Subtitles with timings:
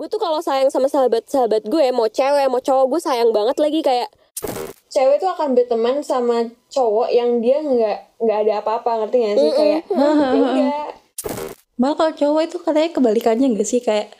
[0.00, 3.84] gue tuh kalau sayang sama sahabat-sahabat gue mau cewek mau cowok gue sayang banget lagi
[3.84, 4.08] kayak
[4.88, 9.50] cewek tuh akan berteman sama cowok yang dia nggak nggak ada apa-apa ngerti gak sih?
[9.52, 10.84] Kayak ya udah.
[11.76, 13.80] Malah kalau cowok itu katanya kebalikannya gak sih?
[13.84, 14.16] Kayak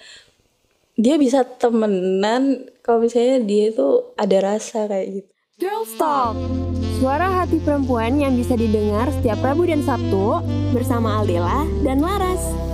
[1.01, 5.31] dia bisa temenan kalau misalnya dia itu ada rasa kayak gitu.
[5.61, 6.37] Girls Talk
[7.01, 10.45] Suara hati perempuan yang bisa didengar setiap Rabu dan Sabtu
[10.77, 12.70] Bersama Aldela dan Laras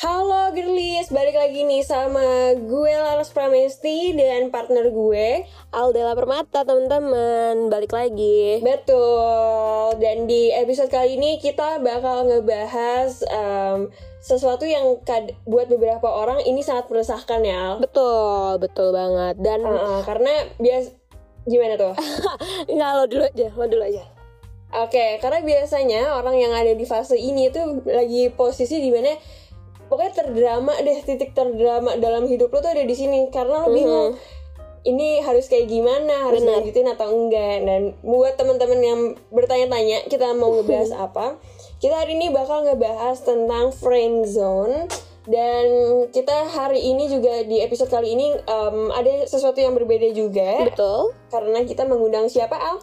[0.00, 5.44] Halo girlies, balik lagi nih sama gue Laras Pramesti dan partner gue
[5.76, 7.68] Aldela Permata teman-teman.
[7.68, 8.64] Balik lagi.
[8.64, 13.92] Betul, dan di episode kali ini kita bakal ngebahas em,
[14.24, 17.76] sesuatu yang kad- buat beberapa orang ini sangat meresahkan ya.
[17.76, 17.84] Al.
[17.84, 19.36] Betul, betul banget.
[19.36, 20.96] Dan Uh-uh, karena bias
[21.44, 21.92] gimana tuh?
[22.72, 24.08] Enggak lo dulu aja, lo dulu aja.
[24.80, 29.12] Oke, karena biasanya orang yang ada di fase ini tuh lagi posisi di mana
[29.90, 34.14] pokoknya terdrama deh, titik terdrama dalam hidup lo tuh ada di sini karena lo bingung
[34.80, 36.64] ini harus kayak gimana, harus Benar.
[36.64, 37.68] lanjutin atau enggak.
[37.68, 41.36] Dan buat teman-teman yang bertanya-tanya, kita mau ngebahas apa?
[41.80, 44.88] Kita hari ini bakal ngebahas tentang friend zone
[45.28, 45.66] dan
[46.16, 51.12] kita hari ini juga di episode kali ini em, ada sesuatu yang berbeda juga Betul
[51.28, 52.76] karena kita mengundang siapa Al?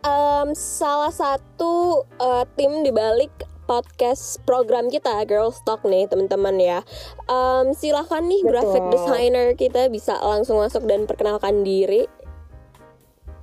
[0.00, 3.30] Em, Salah satu eh, tim di balik
[3.70, 6.82] podcast program kita Girls Talk nih teman-teman ya
[7.30, 8.94] Em, Silahkan nih graphic Betul.
[8.98, 12.10] designer kita bisa langsung masuk dan perkenalkan diri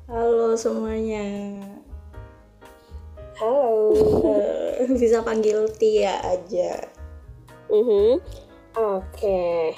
[0.07, 1.59] Halo semuanya.
[3.35, 3.91] Halo.
[5.03, 6.79] Bisa panggil Tia aja.
[7.67, 8.15] Mhm.
[8.71, 9.75] Oke.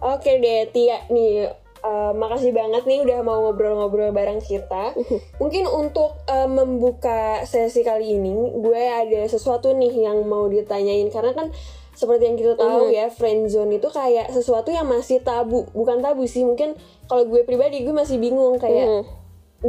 [0.00, 1.52] Oke deh Tia nih
[1.84, 4.96] eh, makasih banget nih udah mau ngobrol-ngobrol bareng kita.
[5.40, 11.36] Mungkin untuk eh, membuka sesi kali ini gue ada sesuatu nih yang mau ditanyain karena
[11.36, 11.52] kan
[11.94, 16.26] seperti yang kita tahu ya friend zone itu kayak sesuatu yang masih tabu bukan tabu
[16.26, 16.74] sih mungkin
[17.06, 19.02] kalau gue pribadi gue masih bingung kayak Mhm.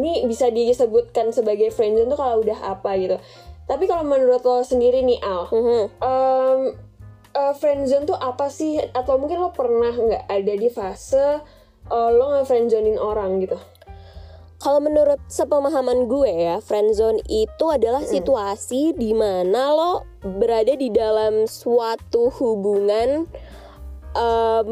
[0.02, 3.22] ini bisa disebutkan sebagai friend zone tuh kalau udah apa gitu
[3.70, 5.82] tapi kalau menurut lo sendiri nih Al Mhm.
[6.02, 6.60] um,
[7.36, 8.80] uh, friendzone tuh apa sih?
[8.94, 11.42] Atau mungkin lo pernah nggak ada di fase
[11.90, 13.58] uh, lo nge-friendzonein orang gitu?
[14.66, 19.94] Kalau menurut sepemahaman gue ya, friendzone itu adalah situasi di mana lo
[20.26, 23.30] berada di dalam suatu hubungan
[24.18, 24.70] em,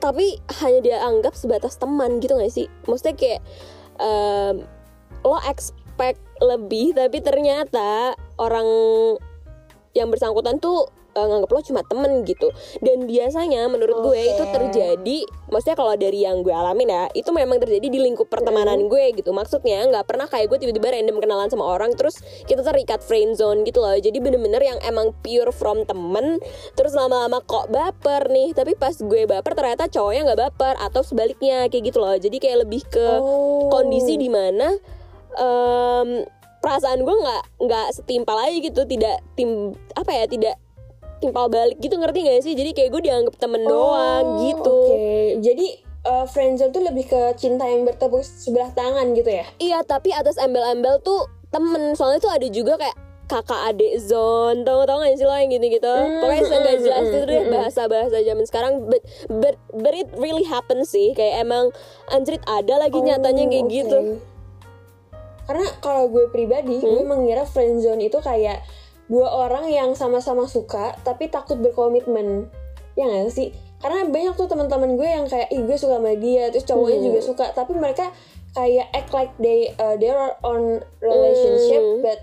[0.00, 2.70] tapi hanya dianggap sebatas teman gitu gak sih?
[2.88, 3.40] Maksudnya kayak
[4.00, 4.64] em,
[5.26, 8.64] lo expect lebih tapi ternyata orang
[9.92, 12.50] yang bersangkutan tuh eh, nganggap lo cuma temen gitu.
[12.82, 14.32] Dan biasanya menurut gue Oke.
[14.34, 18.90] itu terjadi maksudnya kalau dari yang gue alamin ya itu memang terjadi di lingkup pertemanan
[18.90, 19.30] gue gitu.
[19.30, 23.62] Maksudnya nggak pernah kayak gue tiba-tiba random kenalan sama orang terus kita terikat friend zone
[23.62, 23.94] gitu loh.
[23.94, 26.42] Jadi bener-bener yang emang pure from temen
[26.74, 28.50] terus lama-lama kok baper nih.
[28.52, 32.16] Tapi pas gue baper ternyata cowoknya nggak baper atau sebaliknya kayak gitu loh.
[32.18, 33.70] Jadi kayak lebih ke Oh.
[33.70, 34.74] kondisi di mana
[35.38, 36.24] em,
[36.58, 38.82] perasaan gue nggak nggak setimpal aja gitu.
[38.82, 40.56] Tidak tim apa ya tidak
[41.24, 42.52] timpal balik gitu ngerti gak sih?
[42.52, 44.68] Jadi kayak gue dianggap temen doang gitu.
[44.68, 45.66] Oh, Oke, jadi
[46.04, 49.46] uh, friendzone tuh lebih ke cinta yang bertepuk sebelah tangan gitu ya?
[49.56, 51.96] iya tapi atas embel-embel tuh temen.
[51.96, 54.68] Soalnya tuh ada juga kayak kakak adik zone.
[54.68, 57.40] Tau tau gak sih lo yang gitu gitu pokoknya mm, nggak jelas mm, itu deh
[57.40, 58.72] mm, bahasa bahasa zaman sekarang.
[58.84, 59.02] But,
[59.32, 61.16] but but it really happen sih.
[61.16, 61.72] Kayak emang
[62.12, 63.74] anjrit ada lagi nyatanya kayak Oh, oke.
[63.74, 63.98] gitu.
[65.44, 68.64] Karena kalau gue pribadi, gue mengira friendzone itu kayak
[69.06, 72.48] dua orang yang sama-sama suka tapi takut berkomitmen.
[72.94, 73.50] Ya nggak sih?
[73.82, 77.20] Karena banyak tuh teman-teman gue yang kayak, ih gue suka sama dia, terus cowoknya juga
[77.20, 78.08] suka, tapi mereka
[78.56, 82.20] kayak act like they uh, they are on relationship, but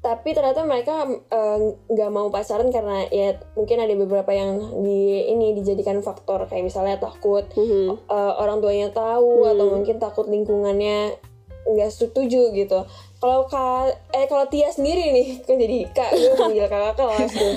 [0.00, 1.02] tapi ternyata mereka
[1.34, 1.58] uh,
[1.90, 6.94] nggak mau pacaran karena ya mungkin ada beberapa yang di ini dijadikan faktor kayak misalnya
[7.02, 8.06] takut Mhm.
[8.06, 11.18] uh, orang tuanya tahu atau mungkin takut lingkungannya
[11.66, 12.86] nggak setuju gitu.
[13.16, 17.54] Kalau kak eh kalau Tia sendiri nih, kan jadi kak gue manggil kakak kelas tuh.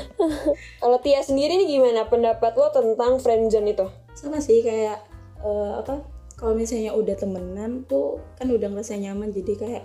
[0.79, 3.87] Kalau Tia sendiri nih gimana pendapat lo tentang friendzone itu?
[4.15, 5.03] Sama sih kayak
[5.43, 5.99] eh, apa?
[6.39, 9.83] Kalau misalnya udah temenan tuh kan udah ngerasa nyaman jadi kayak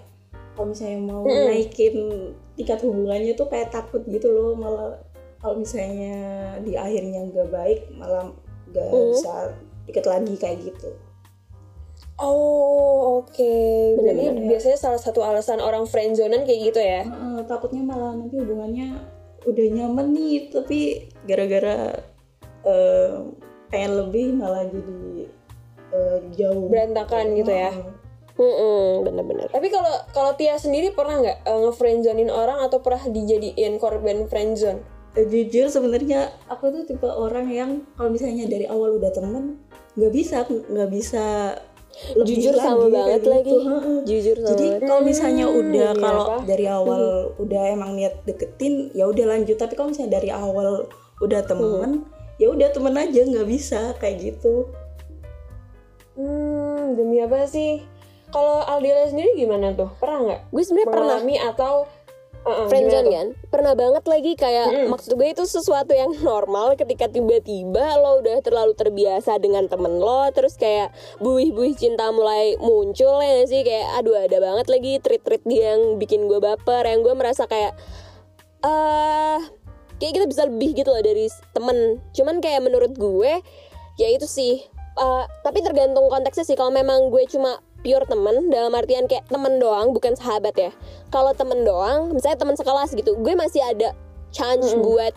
[0.55, 1.95] kalau misalnya mau naikin
[2.55, 4.95] tingkat hubungannya tuh kayak takut gitu loh malah
[5.43, 6.15] kalau misalnya
[6.63, 8.31] di akhirnya nggak baik malah
[8.71, 9.51] nggak bisa
[9.91, 10.95] deket lagi kayak gitu.
[12.15, 13.55] Oh oke,
[13.99, 17.03] berarti Bener-bener, biasanya salah satu alasan orang friendzonean kayak gitu ya?
[17.03, 19.03] Heeh, takutnya malah nanti hubungannya
[19.45, 21.91] udah nyaman nih tapi gara-gara
[22.65, 23.13] eh,
[23.69, 25.27] pengen lebih malah jadi
[25.91, 27.75] eh, jauh Berantakan gitu ya?
[28.35, 34.27] Bener-bener Tapi kalau kalau Tia sendiri pernah nggak uh, ngefriendzonein orang atau pernah dijadiin korban
[34.27, 34.83] friendzone?
[35.15, 39.63] Eh, jujur sebenarnya aku tuh tipe orang yang kalau misalnya dari awal udah temen
[39.95, 41.55] nggak bisa nggak bisa
[42.13, 43.45] lebih Jujur sama lagi, banget kayak lagi.
[43.47, 43.57] gitu.
[43.65, 43.99] Heeh.
[44.05, 44.83] Jujur sama Jadi banget.
[44.85, 46.37] kalau misalnya Hmm, udah iya kalau apa?
[46.45, 47.03] dari awal
[47.37, 50.87] udah emang niat deketin ya udah lanjut tapi kalau misalnya dari awal
[51.17, 51.91] udah temen
[52.35, 54.67] ya udah temen aja nggak bisa kayak gitu
[56.15, 57.83] Hmm, demi apa sih?
[58.31, 59.91] Kalau Aldila sendiri gimana tuh?
[59.99, 61.19] Pernah nggak gue sebenarnya pernah
[61.51, 61.75] atau
[62.45, 63.27] uh-uh, friendzone kan?
[63.51, 64.89] Pernah banget lagi kayak Mm-mm.
[64.93, 70.29] maksud gue itu sesuatu yang normal ketika tiba-tiba lo udah terlalu terbiasa dengan temen lo
[70.31, 73.65] terus kayak buih-buih cinta mulai muncul ya sih?
[73.65, 77.75] Kayak aduh ada banget lagi treat-treat dia yang bikin gue baper yang gue merasa kayak
[78.65, 79.41] eh
[79.99, 81.27] kayak kita bisa lebih gitu loh dari
[81.57, 81.99] temen.
[82.13, 83.43] Cuman kayak menurut gue
[83.99, 86.55] ya itu sih Eh, tapi tergantung konteksnya sih.
[86.55, 90.71] Kalau memang gue cuma pure temen dalam artian kayak temen doang bukan sahabat ya.
[91.13, 93.93] Kalau temen doang misalnya temen sekelas gitu gue masih ada
[94.33, 95.13] chance buat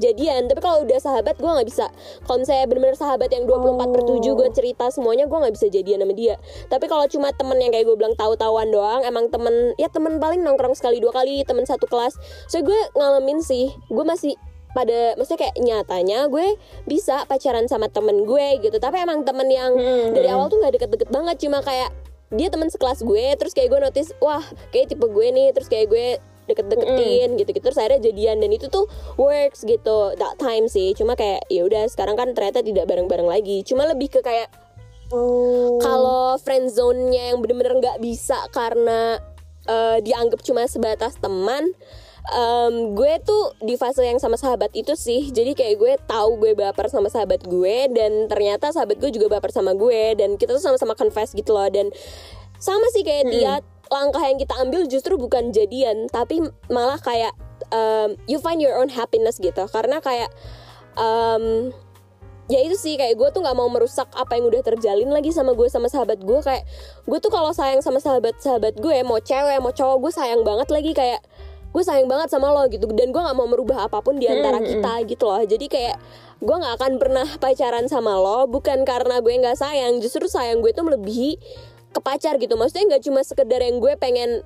[0.00, 0.50] jadian.
[0.50, 1.86] Tapi kalau udah sahabat gue nggak bisa.
[2.24, 6.02] Kalau misalnya bener-bener sahabat yang 24 per 7 gue cerita semuanya gue nggak bisa jadian
[6.02, 6.36] sama dia.
[6.66, 10.40] Tapi kalau cuma temen yang kayak gue bilang tahu-tahuan doang emang temen ya temen paling
[10.40, 12.18] nongkrong sekali dua kali temen satu kelas.
[12.50, 14.34] So gue ngalamin sih gue masih
[14.72, 16.56] pada maksudnya kayak nyatanya gue
[16.88, 18.76] bisa pacaran sama temen gue gitu.
[18.80, 21.92] Tapi emang temen yang Hmm, dari awal tuh nggak deket-deket banget cuma kayak
[22.32, 24.42] dia teman sekelas gue terus kayak gue notice wah
[24.72, 26.06] kayak tipe gue nih terus kayak gue
[26.50, 30.90] deket-deketin gitu-gitu terus akhirnya jadian dan itu tuh works gitu that time sih.
[30.98, 33.62] Cuma kayak ya udah sekarang kan ternyata tidak bareng-bareng lagi.
[33.62, 34.50] Cuma lebih ke kayak
[35.12, 35.76] Oh.
[35.84, 39.20] kalau friend zone-nya yang bener-bener nggak bisa karena
[39.68, 41.68] eh, dianggap cuma sebatas teman
[42.30, 45.34] em, gue tuh di fase yang sama sahabat itu sih.
[45.34, 49.50] Jadi kayak gue tahu gue baper sama sahabat gue dan ternyata sahabat gue juga baper
[49.50, 51.66] sama gue dan kita tuh sama-sama confess gitu loh.
[51.66, 51.90] Dan
[52.62, 53.58] sama sih kayak dia
[53.90, 56.40] langkah yang kita ambil justru bukan jadian tapi
[56.70, 57.34] malah kayak
[57.74, 59.66] em, you find your own happiness gitu.
[59.66, 60.30] Karena kayak
[60.94, 61.74] em,
[62.50, 65.58] ya itu sih kayak gue tuh nggak mau merusak apa yang udah terjalin lagi sama
[65.58, 66.38] gue sama sahabat gue.
[66.38, 66.70] Kayak
[67.02, 70.68] gue tuh kalau sayang sama sahabat sahabat gue mau cewek mau cowok gue sayang banget
[70.70, 70.92] lagi.
[70.94, 71.20] Kayak
[71.72, 74.60] gue sayang banget sama lo gitu dan gue nggak mau merubah apa pun di antara
[74.60, 75.40] kita gitu loh.
[75.40, 75.96] Jadi kayak
[76.44, 79.98] gue nggak akan pernah pacaran sama lo bukan karena gue nggak sayang.
[80.04, 81.40] Justru sayang gue tuh melebihi
[81.92, 82.54] ke pacar gitu.
[82.60, 84.44] Maksudnya nggak cuma sekedar yang gue pengen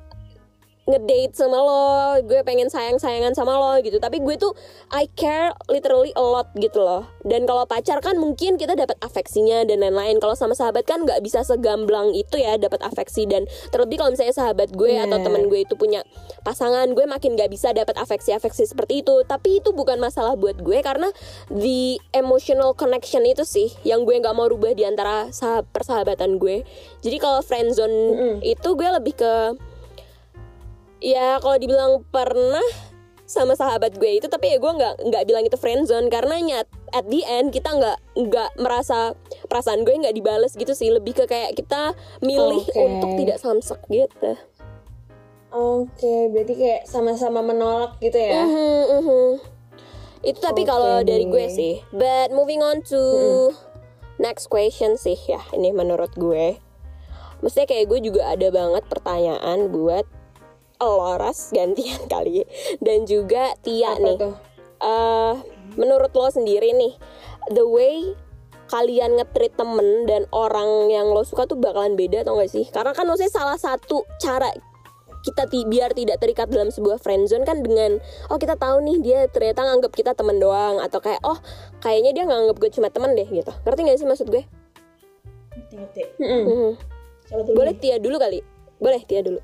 [0.87, 1.87] ngedate sama lo,
[2.23, 3.99] gue pengen sayang-sayangan sama lo gitu.
[3.99, 4.55] Tapi gue tuh
[4.95, 7.11] I care literally a lot gitu loh.
[7.27, 10.23] Dan kalau pacar kan mungkin kita dapat afeksinya dan lain-lain.
[10.23, 14.35] Kalau sama sahabat kan nggak bisa segamblang itu ya dapat afeksi dan terlebih kalau misalnya
[14.35, 15.27] sahabat gue atau Bener.
[15.27, 16.07] temen gue itu punya
[16.47, 19.27] pasangan, gue makin nggak bisa dapat afeksi-afeksi seperti itu.
[19.27, 21.11] Tapi itu bukan masalah buat gue karena
[21.51, 26.63] the emotional connection itu sih yang gue nggak mau rubah di antara sah- persahabatan gue.
[27.03, 29.35] Jadi kalau friendzone itu gue lebih ke
[31.07, 32.67] ya kalau dibilang pernah
[33.27, 37.07] sama sahabat gue itu tapi ya gue nggak nggak bilang itu friendzone karena nyat at
[37.11, 39.19] the end kita nggak nggak merasa
[39.51, 40.95] perasaan gue nggak dibales gitu sih.
[40.95, 42.79] Lebih ke kayak kita milih Oke.
[42.79, 44.33] untuk tidak samsek gitu.
[45.51, 48.43] Oke, berarti kayak sama-sama menolak gitu ya.
[48.47, 49.27] Mhm, mhm.
[50.27, 51.75] itu tapi Oke kalau dari gue sih.
[51.95, 53.03] But moving on to
[54.23, 56.59] next question sih ya ini menurut gue.
[57.43, 60.07] Maksudnya kayak gue juga ada banget pertanyaan buat
[60.79, 62.45] Loras gantian kali
[62.79, 64.35] dan juga Tia Apa nih tuh?
[64.77, 65.35] eh
[65.75, 66.93] menurut lo sendiri nih
[67.51, 68.13] the way
[68.67, 72.91] kalian ngetrit temen dan orang yang lo suka tuh bakalan beda atau gak sih karena
[72.91, 74.51] kan maksudnya salah satu cara
[75.23, 79.21] kita ti- biar tidak terikat dalam sebuah friendzone kan dengan oh kita tahu nih dia
[79.27, 81.39] ternyata nganggap kita temen doang atau kayak oh
[81.79, 84.43] kayaknya dia nganggap gue cuma temen deh gitu ngerti gak sih maksud gue
[85.67, 86.03] ngerti.
[86.21, 86.71] Mhm.
[87.27, 87.75] Siapa dulu boleh?
[87.75, 88.39] Tia dulu kali
[88.77, 89.41] boleh Tia dulu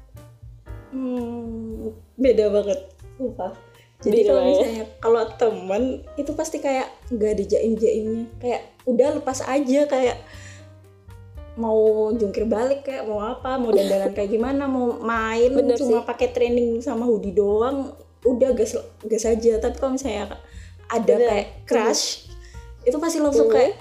[0.93, 2.81] Hmm, beda banget
[3.17, 3.53] sumpah.
[4.03, 4.51] Jadi kalau banget.
[4.59, 5.83] misalnya kalau temen
[6.19, 10.19] itu pasti kayak nggak ada jaim jaimnya kayak udah lepas aja kayak
[11.55, 16.33] mau jungkir balik kayak mau apa mau dandanan kayak gimana mau main Bener cuma pakai
[16.33, 17.93] training sama hoodie doang
[18.27, 18.75] udah gas
[19.07, 19.59] gas aja.
[19.63, 20.37] Tapi kalau misalnya
[20.91, 21.29] ada Bener.
[21.29, 22.29] kayak crush
[22.83, 23.57] itu pasti langsung Hmm.
[23.57, 23.75] kayak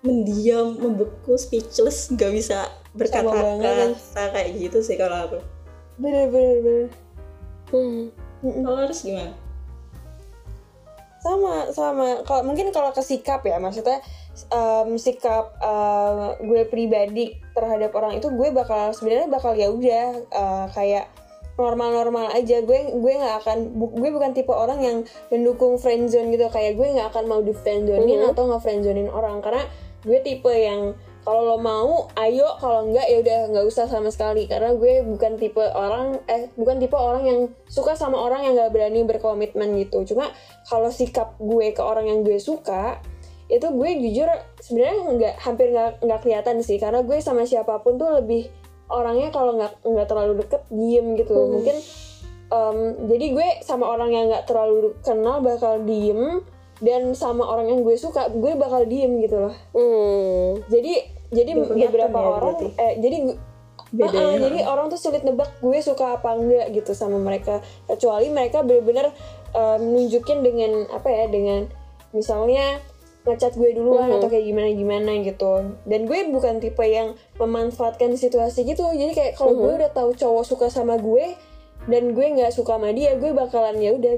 [0.00, 3.92] mendiam membeku speechless nggak bisa berkata-kata
[4.32, 5.38] kayak gitu sih kalau aku
[5.96, 6.88] Bener bener bener.
[7.66, 8.12] Hmm.
[8.62, 9.32] kalau harus gimana
[11.18, 13.98] sama sama kalau mungkin kalau ke sikap ya maksudnya
[14.48, 20.66] em, sikap em, gue pribadi terhadap orang itu gue bakal sebenarnya bakal ya udah eh,
[20.70, 21.10] kayak
[21.56, 26.46] normal-normal aja gue gue nggak akan bu- gue bukan tipe orang yang mendukung friendzone gitu
[26.46, 28.30] kayak gue nggak akan mau di friendzonein Mhm.
[28.30, 29.64] atau nggak friendzonein orang karena
[30.06, 30.94] gue tipe yang
[31.26, 32.46] kalau lo mau ayo.
[32.62, 34.46] Kalau enggak ya udah nggak usah sama sekali.
[34.46, 38.70] Karena gue bukan tipe orang eh bukan tipe orang yang suka sama orang yang nggak
[38.70, 40.06] berani berkomitmen gitu.
[40.06, 40.30] Cuma
[40.70, 43.02] kalau sikap gue ke orang yang gue suka
[43.50, 44.26] itu gue jujur
[44.58, 46.78] sebenarnya nggak hampir nggak nggak kelihatan sih.
[46.78, 48.46] Karena gue sama siapa pun tuh lebih
[48.86, 51.34] orangnya kalau nggak nggak terlalu deket diem gitu.
[51.34, 51.50] Hmm.
[51.58, 51.76] mungkin
[52.54, 52.78] em,
[53.10, 56.38] jadi gue sama orang yang nggak terlalu kenal bakal diem
[56.78, 60.60] dan sama orang yang gue suka gue bakal diem gitu loh Hmm.
[60.66, 60.94] jadi
[61.28, 62.66] jadi beberapa ya orang berarti.
[62.76, 63.36] eh jadi gue
[63.86, 64.38] Beda Ah, ah, ya.
[64.42, 69.14] jadi orang tuh sulit nebak gue suka apa enggak gitu sama mereka kecuali mereka bener-bener
[69.52, 71.70] em, nunjukin dengan apa ya dengan
[72.10, 72.82] misalnya
[73.22, 74.16] ngechat gue duluan Mhm.
[74.18, 75.52] atau kayak gimana gimana gitu
[75.82, 80.44] dan gue bukan tipe yang memanfaatkan situasi gitu jadi kayak kalau gue udah tahu cowok
[80.44, 81.38] suka sama gue
[81.86, 84.14] dan gue nggak suka sama dia gue bakalan ya udah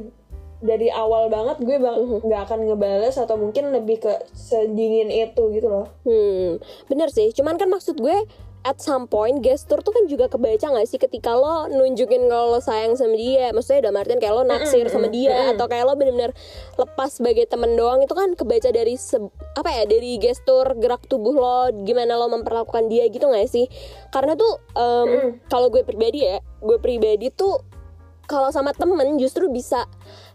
[0.59, 5.69] dari awal banget gue bak- nggak akan ngebales atau mungkin lebih ke sedingin itu gitu
[5.71, 5.87] loh.
[6.03, 6.59] Hmm,
[6.91, 7.31] bener sih.
[7.31, 8.27] Cuman kan maksud gue
[8.67, 12.61] at some point gestur tuh kan juga kebaca gak sih ketika lo nunjukin kalau lo
[12.61, 13.55] sayang sama dia?
[13.55, 16.35] Maksudnya udah Martin kayak lo naksir sama dia atau kayak lo bener-bener
[16.75, 21.39] lepas sebagai temen doang itu kan kebaca dari se- apa ya dari gestur gerak tubuh
[21.39, 23.71] lo gimana lo memperlakukan dia gitu gak sih?
[24.11, 27.63] Karena tuh em, kalau gue pribadi ya gue pribadi tuh
[28.29, 29.89] kalau sama temen justru bisa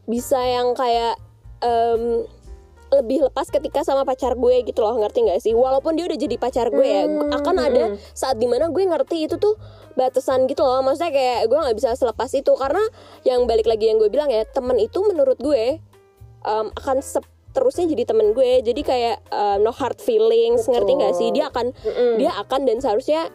[0.03, 1.15] bisa yang kayak
[1.63, 2.27] em,
[2.93, 5.57] lebih lepas ketika sama pacar gue gitu loh ngerti nggak sih?
[5.57, 7.83] Walaupun dia udah jadi pacar gue ya gu- akan ada
[8.13, 9.57] saat di mana gue ngerti itu tuh
[9.98, 10.86] batasan gitu loh.
[10.86, 12.53] Maksudnya kayak gue nggak bisa selepas itu.
[12.53, 12.86] Karena
[13.25, 15.81] yang balik lagi yang gue bilang ya temen itu menurut gue
[16.45, 16.98] em, akan
[17.50, 18.62] terusnya jadi temen gue.
[18.62, 21.33] Jadi kayak em, no hard feelings ngerti nggak sih?
[21.33, 21.74] Dia akan
[22.22, 23.25] dia akan dan seharusnya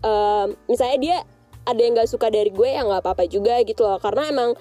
[0.00, 1.16] em, misalnya dia
[1.68, 4.00] ada yang nggak suka dari gue ya nggak apa-apa juga gitu loh.
[4.00, 4.56] Karena emang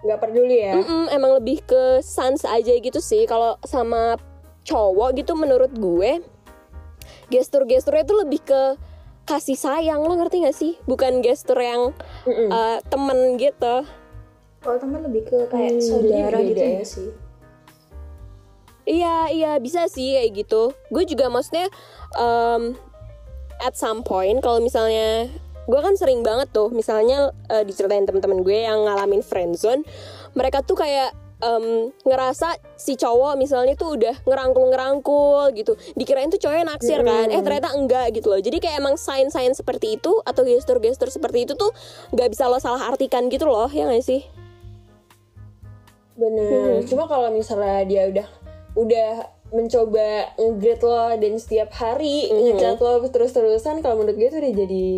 [0.00, 4.16] nggak peduli ya Mm-mm, emang lebih ke sans aja gitu sih kalau sama
[4.64, 6.24] cowok gitu menurut gue
[7.28, 8.62] gestur-gesturnya tuh lebih ke
[9.24, 11.92] kasih sayang lo ngerti gak sih bukan gestur yang
[12.24, 12.48] Mm-mm.
[12.50, 13.84] uh, temen gitu
[14.60, 16.84] Kalau teman lebih ke kayak Hmm, saudara gitu ya ya.
[16.84, 17.08] sih.
[18.84, 21.68] iya iya bisa sih kayak gitu gue juga maksudnya
[22.16, 22.74] um,
[23.60, 25.28] at some point kalau misalnya
[25.70, 29.86] gue kan sering banget tuh misalnya uh, diceritain teman-teman gue yang ngalamin friendzone
[30.34, 35.74] mereka tuh kayak em, ngerasa si cowok misalnya tuh udah ngerangkul-ngerangkul gitu.
[35.96, 38.40] Dikirain tuh cowoknya naksir kan eh ternyata enggak gitu loh.
[38.40, 41.72] Jadi kayak emang sign-sign seperti itu atau gestur-gestur seperti itu tuh
[42.14, 44.22] nggak bisa lo salah artikan gitu loh ya nggak sih?
[46.20, 46.84] Bener.
[46.84, 48.28] Cuma kalau misalnya dia udah
[48.76, 49.10] udah
[49.50, 54.88] mencoba nge-grade lo dan setiap hari ngechat lo terus-terusan kalau menurut gue itu udah jadi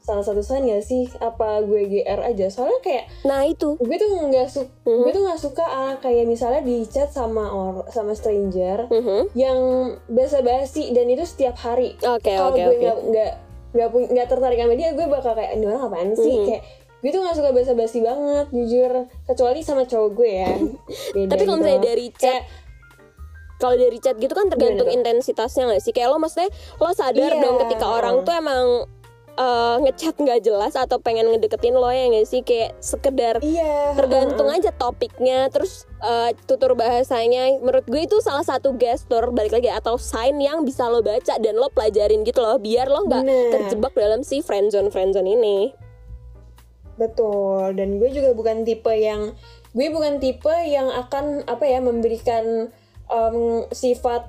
[0.00, 4.08] salah satu sign gak sih apa gue GR aja soalnya kayak nah itu gue tuh
[4.22, 8.88] nggak su gue tuh nggak suka ah, kayak misalnya di chat sama or sama stranger
[8.88, 9.30] Mhm.
[9.34, 9.58] yang
[10.06, 13.30] basa-basi dan itu setiap hari oke kalau oke gue nggak nggak
[13.70, 16.46] nggak pu- nggak tertarik sama dia gue bakal kayak ini orang apaan sih Hmm.
[16.48, 16.62] kayak
[17.00, 18.92] gue tuh nggak suka basa-basi banget jujur
[19.24, 20.50] kecuali sama cowok gue ya
[21.14, 21.64] Beda tapi kalau gitu.
[21.66, 22.44] misalnya dari chat Kayak,
[23.58, 24.98] kalau dari chat gitu kan tergantung Gimana tuh?
[24.98, 27.38] intensitasnya nggak sih kayak lo maksudnya lo sadar Iya.
[27.38, 28.66] dong ketika orang tuh emang
[29.40, 32.44] eh, ngechat nggak jelas atau pengen ngedeketin lo ya nggak sih?
[32.44, 33.96] Kayak sekedar iya.
[33.96, 37.56] tergantung aja topiknya terus eh, tutur bahasanya.
[37.64, 41.54] Menurut gue itu salah satu gestur balik lagi atau sign yang bisa lo baca dan
[41.56, 45.72] lo pelajarin gitu loh biar lo nggak terjebak dalam si friendzone friendzone ini.
[47.00, 47.72] Betul.
[47.80, 49.32] Dan gue juga bukan tipe yang
[49.72, 52.68] gue bukan tipe yang akan apa ya memberikan
[53.08, 53.38] em,
[53.72, 54.28] sifat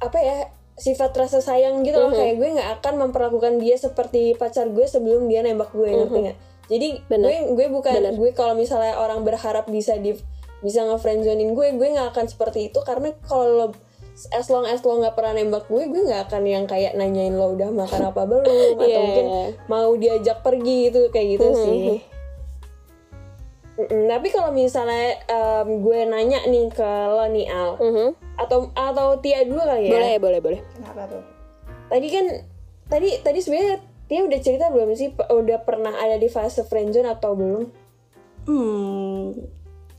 [0.00, 0.38] apa ya
[0.80, 2.16] sifat rasa sayang gitu loh Mhm.
[2.16, 6.38] kayak gue nggak akan memperlakukan dia seperti pacar gue sebelum dia nembak gue ngerti nggak
[6.66, 7.26] jadi Bener.
[7.26, 8.14] gue gue bukan Bener.
[8.16, 10.16] gue kalau misalnya orang berharap bisa di
[10.60, 13.76] bisa ngefriendzonin gue gue nggak akan seperti itu karena kalau
[14.30, 17.52] as long as lo nggak pernah nembak gue gue nggak akan yang kayak nanyain lo
[17.52, 18.44] udah makan apa belum
[18.74, 18.98] atau Iya.
[18.98, 19.26] mungkin
[19.66, 21.56] mau diajak pergi gitu kayak gitu Mhm.
[21.58, 21.80] sih
[23.72, 28.08] Mm-mm, tapi kalau misalnya em, gue nanya nih ke lo nih Al Mhm.
[28.40, 31.22] Atau atau Tia dulu kali ya boleh boleh boleh Kenapa tuh?
[31.86, 32.26] tadi kan
[32.86, 37.32] tadi tadi sebenarnya Tia udah cerita belum sih udah pernah ada di fase friendzone atau
[37.32, 37.64] belum
[38.40, 39.36] Hmm,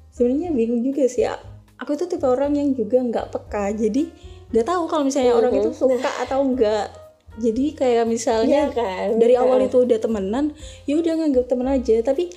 [0.09, 1.23] sebenarnya bingung juga sih.
[1.23, 1.39] A-
[1.77, 4.09] Aku tuh tipe orang yang juga nggak peka, jadi
[4.49, 6.89] nggak tahu kalau misalnya orang itu suka atau enggak.
[7.37, 9.07] Jadi kayak misalnya Iya kan?
[9.17, 9.41] dari Iya.
[9.41, 10.51] awal itu udah temenan,
[10.83, 12.01] ya udah nganggap temen aja.
[12.01, 12.29] Tapi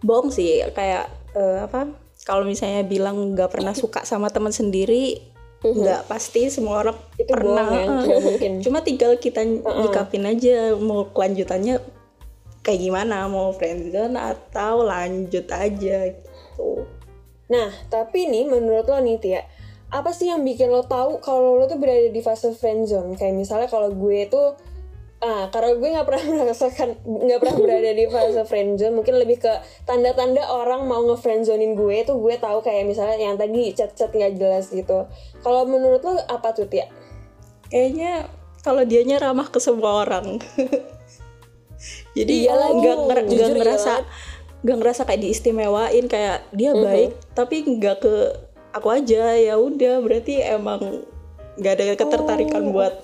[0.00, 1.92] bohong sih, kayak eh, apa?
[2.28, 5.16] Kalau misalnya bilang nggak pernah suka sama teman sendiri,
[5.64, 7.64] nggak pasti semua orang itu pernah.
[7.64, 8.20] bohong ya eh.
[8.20, 11.80] mungkin Cuma tinggal kita nyikapin aja mau kelanjutannya
[12.60, 16.84] kayak gimana, mau friendzone atau lanjut aja gitu.
[17.48, 19.42] Nah, tapi nih menurut lo nih Tia,
[19.88, 23.72] apa sih yang bikin lo tahu kalau lo tuh berada di fase friendzone kayak misalnya
[23.72, 24.52] kalau gue tuh
[25.18, 29.50] ah karena gue nggak pernah merasakan nggak pernah berada di fase friendzone mungkin lebih ke
[29.82, 34.70] tanda-tanda orang mau ngefriendzonin gue tuh gue tahu kayak misalnya yang tadi chat-chat nggak jelas
[34.70, 35.10] gitu.
[35.42, 36.86] Kalau menurut lo apa tuh Tia?
[37.66, 38.30] kayaknya
[38.62, 40.38] kalau dianya ramah ke semua orang.
[42.16, 43.92] Jadi Iya nggak nger- nggak iya ngerasa
[44.58, 46.82] nggak ngerasa kayak diistimewain kayak dia Mhm.
[46.82, 48.14] baik tapi nggak ke
[48.70, 49.34] aku aja.
[49.34, 51.02] Ya udah berarti emang
[51.58, 52.94] nggak ada ketertarikan Oh, buat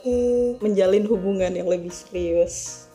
[0.58, 2.86] menjalin hubungan yang lebih serius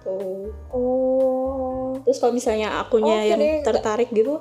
[0.00, 1.96] gitu Oh.
[2.02, 3.56] terus kalau misalnya akunya Oke yang deh.
[3.62, 4.40] tertarik gitu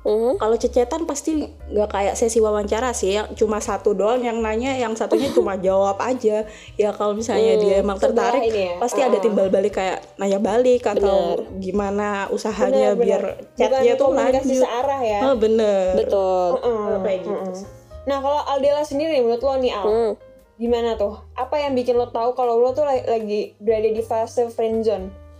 [0.00, 0.40] Mhm.
[0.40, 4.96] kalau cecetan pasti nggak kayak sesi wawancara sih yang cuma satu doang yang nanya yang
[4.96, 8.80] satunya cuma jawab aja ya kalau misalnya dia emang tertarik ini ya.
[8.80, 9.20] pasti ada Ah.
[9.20, 13.44] timbal balik kayak nanya balik atau gimana usahanya Bener, biar bener.
[13.54, 17.79] chatnya Bukan tuh lanjut searah ya oh bener betul Heeh, kayak gitu heeh.
[18.10, 20.12] Nah kalau Aldela sendiri menurut lo nih Al, Hmm.
[20.58, 21.22] gimana tuh?
[21.32, 25.30] Apa yang bikin lo tahu kalau lo tuh la- lagi berada di fase friendzone?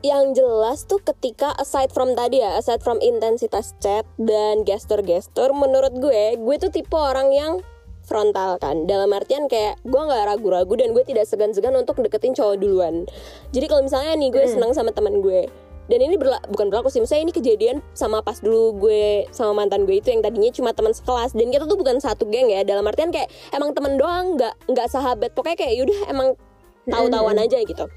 [0.00, 5.92] yang jelas tuh ketika aside from tadi ya aside from intensitas chat dan gestur-gestur menurut
[5.92, 7.60] gue gue tuh tipe orang yang
[8.00, 12.56] frontal kan dalam artian kayak gue nggak ragu-ragu dan gue tidak segan-segan untuk deketin cowok
[12.56, 13.04] duluan
[13.52, 15.52] jadi kalau misalnya nih gue senang sama teman gue
[15.90, 19.90] dan ini berla- bukan berlaku sih misalnya ini kejadian sama pas dulu gue sama mantan
[19.90, 21.34] gue itu yang tadinya cuma teman sekelas.
[21.34, 24.86] Dan kita tuh bukan satu geng ya dalam artian kayak emang temen doang nggak nggak
[24.86, 25.34] sahabat.
[25.34, 26.38] Pokoknya kayak yaudah emang
[26.86, 27.90] tahu-tahuan aja gitu.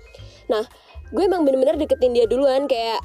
[0.49, 0.65] Nah
[1.13, 2.97] gue emang bener-bener deketin dia duluan kayak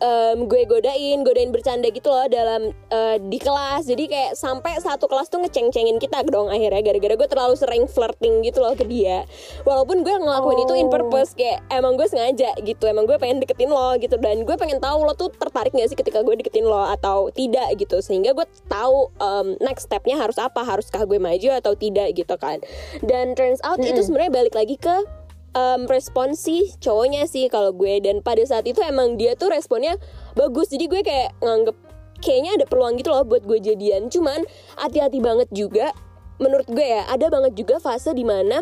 [0.00, 3.88] em, gue godain, godain bercanda gitu loh dalam eh, di kelas.
[3.88, 8.44] Jadi kayak sampai satu kelas tuh ngeceng-cengin kita dong akhirnya gara-gara gue terlalu sering flirting
[8.44, 9.24] gitu loh ke dia.
[9.64, 12.84] Walaupun gue ngelakuin itu in purpose kayak emang gue sengaja gitu.
[12.88, 15.98] Emang gue pengen deketin lo gitu dan gue pengen tahu lo tuh tertarik gak sih
[15.98, 18.00] ketika gue deketin lo atau tidak gitu.
[18.04, 22.60] Sehingga gue tahu em, next stepnya harus apa, haruskah gue maju atau tidak gitu kan.
[23.00, 25.25] Dan turns out itu sebenarnya balik lagi ke
[25.56, 27.98] um, respon si cowoknya sih kalau gue.
[28.04, 29.96] Dan pada saat itu emang dia tuh responnya
[30.36, 30.68] bagus.
[30.68, 31.76] Jadi gue kayak nganggep
[32.20, 34.12] kayaknya ada peluang gitu loh buat gue jadian.
[34.12, 34.44] Cuman
[34.76, 35.96] hati-hati banget juga.
[36.36, 38.60] Menurut gue ya ada banget juga fase di mana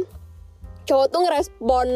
[0.86, 1.86] cowok tuh ngerespon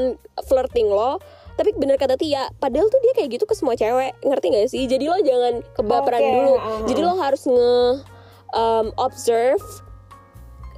[0.51, 1.23] flirting lo.
[1.55, 4.15] Tapi bener kata Tia padahal tuh dia kayak gitu ke semua cewek.
[4.23, 4.87] Ngerti gak sih?
[4.91, 6.55] Jadi lo jangan kebaperan Oke, dulu.
[6.55, 6.71] aha.
[6.87, 7.75] jadi lo harus nge
[8.55, 9.63] um, observe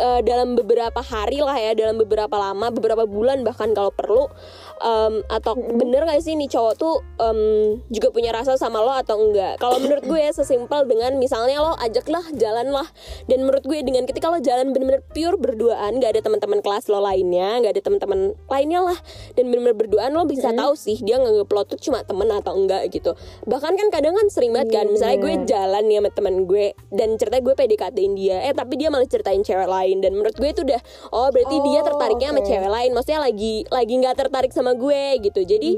[0.00, 4.26] uh, dalam beberapa hari lah ya dalam beberapa lama beberapa bulan bahkan kalau perlu
[4.80, 7.40] um, atau bener gak sih nih cowok tuh um,
[7.92, 9.58] juga punya rasa sama lo atau enggak?
[9.58, 12.88] Kalau menurut gue ya sesimpel dengan misalnya lo ajaklah jalan lah
[13.26, 17.02] dan menurut gue dengan ketika lo jalan bener-bener pure berduaan gak ada teman-teman kelas lo
[17.02, 18.98] lainnya gak ada teman-teman lainnya lah.
[19.34, 22.86] Dan bener-bener berduaan lo bisa tahu sih dia nganggep lo tuh cuma temen atau enggak
[22.94, 23.18] gitu.
[23.50, 27.18] Bahkan kan kadang kan sering banget kan misalnya gue jalan nih sama teman gue dan
[27.18, 29.98] ceritanya gue PDKT-in dia eh tapi dia malah ceritain cewek lain.
[29.98, 32.48] Dan menurut gue itu udah oh berarti dia Oh, tertariknya sama oke.
[32.52, 32.90] cewek lain.
[32.92, 35.40] Maksudnya lagi lagi nggak tertarik sama gue gitu.
[35.40, 35.70] Jadi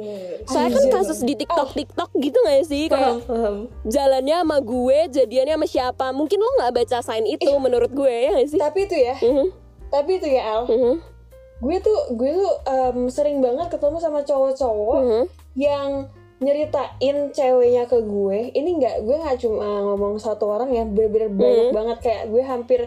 [0.45, 0.95] soalnya kan Anjir.
[0.99, 2.87] kasus di TikTok TikTok gitu gak sih?
[2.87, 6.07] Paham kayak paham jalannya sama gue jadiannya sama siapa?
[6.11, 8.59] Mungkin lo nggak baca sign itu menurut gue ya gak sih?
[8.59, 9.47] Tapi itu ya, Mhm,
[9.89, 10.95] tapi itu ya Al, mhm,
[11.61, 15.23] gue tuh gue tuh em, sering banget ketemu sama cowok-cowok mhm.
[15.55, 15.89] yang
[16.43, 18.51] nyeritain ceweknya ke gue.
[18.51, 21.77] Ini nggak gue nggak cuma ngomong satu orang ya bener-bener banyak Hmm.
[21.77, 21.99] banget.
[22.03, 22.81] Kayak gue hampir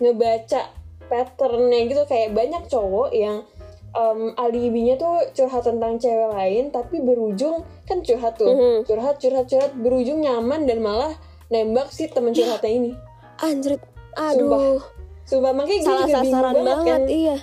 [0.00, 0.60] ngebaca
[1.06, 2.02] patternnya gitu.
[2.08, 3.44] Kayak banyak cowok yang
[3.92, 8.78] em, alibinya tuh curhat tentang cewek lain tapi berujung kan curhat tuh Mhm.
[8.84, 11.12] curhat curhat curhat berujung nyaman dan malah
[11.48, 12.92] nembak si temen curhatnya ini
[13.38, 13.80] anjrit
[14.12, 14.80] aduh
[15.22, 17.36] Sumpah makanya gue salah juga bingung sasaran banget, banget, kan iya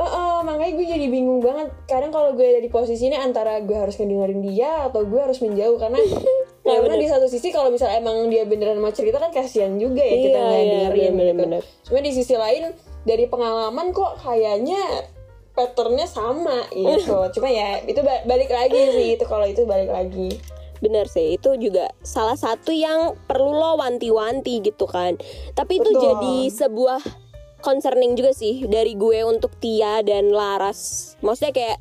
[0.00, 1.68] Oh, oh, makanya gue jadi bingung banget.
[1.84, 5.36] Kadang kalau gue ada di posisi ini antara gue harus ngedengerin dia atau gue harus
[5.44, 6.00] menjauh karena
[6.64, 7.04] Ya, karena bener.
[7.04, 10.32] di satu sisi kalau misalnya emang dia beneran mau cerita kan kasihan juga ya kita
[10.32, 11.16] Iya, nggak iya, dengerin gitu.
[11.20, 11.62] bener-bener.
[11.84, 12.62] Cuma di sisi lain
[13.02, 14.80] dari pengalaman kok kayaknya
[15.60, 17.20] patternnya sama gitu.
[17.36, 20.40] Cuma ya itu ba- balik lagi sih itu kalau itu balik lagi.
[20.80, 25.20] Bener sih, itu juga salah satu yang perlu lo wanti-wanti gitu kan.
[25.52, 26.00] Tapi itu Betul.
[26.00, 27.00] jadi sebuah
[27.60, 31.12] concerning juga sih dari gue untuk Tia dan Laras.
[31.20, 31.78] Maksudnya kayak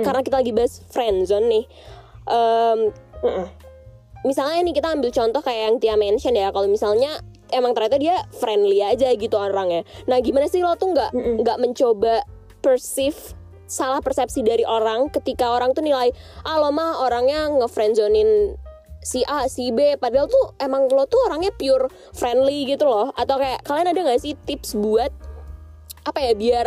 [0.00, 1.64] karena kita lagi bahas friendzone nih.
[3.20, 3.48] Heeh.
[4.20, 7.20] misalnya nih kita ambil contoh kayak yang Tia mention ya, kalau misalnya
[7.52, 9.84] emang ternyata dia friendly aja gitu orangnya.
[10.08, 11.10] Nah gimana sih lo tuh nggak
[11.44, 12.24] nggak mencoba
[12.60, 13.18] perceive
[13.70, 16.10] salah persepsi dari orang ketika orang tuh nilai
[16.42, 18.58] ah lo mah orangnya ngefriendzonin
[19.00, 23.40] si A si B padahal tuh emang lo tuh orangnya pure friendly gitu loh atau
[23.40, 25.08] kayak kalian ada nggak sih tips buat
[26.04, 26.66] apa ya biar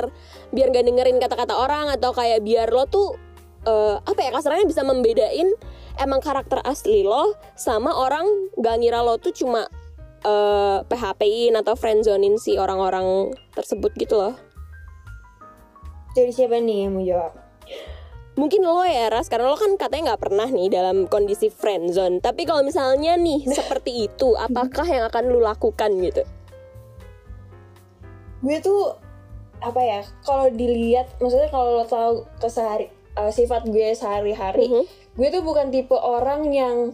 [0.55, 3.19] biar nggak dengerin kata-kata orang atau kayak biar lo tuh
[3.67, 5.51] eh, apa ya kasarnya bisa membedain
[6.01, 8.25] emang karakter asli lo sama orang
[8.57, 9.67] gak ngira lo tuh cuma
[10.23, 14.33] eh PHP-in atau friendzonin si orang-orang tersebut gitu loh.
[16.13, 17.33] Dari siapa nih yang mau jawab?
[18.33, 22.17] Mungkin lo ya Ras, karena lo kan katanya nggak pernah nih dalam kondisi friendzone.
[22.17, 26.23] Tapi kalau misalnya nih seperti itu, apakah yang akan lo lakukan gitu?
[28.43, 28.91] gue tuh
[29.63, 34.83] apa ya kalau dilihat maksudnya kalau lo tahu kesehari uh, sifat gue sehari-hari Mhm.
[35.15, 36.91] gue tuh bukan tipe orang yang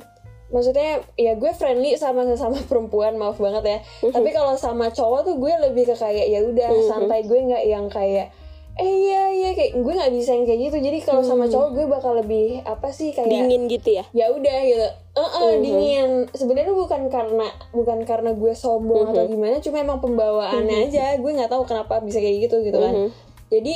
[0.49, 3.79] maksudnya ya gue friendly sama sesama perempuan maaf banget ya
[4.13, 6.86] tapi kalau sama cowok tuh gue lebih ke kayak ya udah Mhm.
[6.86, 8.29] santai gue nggak yang kayak
[8.79, 11.85] eh iya iya kayak gue nggak bisa yang kayak gitu jadi kalau sama cowok gue
[11.85, 14.03] bakal lebih apa sih kayak Dingin gitu ya?
[14.09, 15.59] ya udah gitu eh Mhm.
[15.59, 19.29] dingin sebenarnya bukan karena bukan karena gue sombong atau Mhm.
[19.29, 23.09] gimana cuma emang pembawaannya aja gue nggak tahu kenapa bisa kayak gitu gitu kan Mhm.
[23.49, 23.75] jadi